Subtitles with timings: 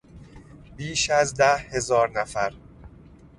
[0.77, 2.53] بیش از ده هزار نفر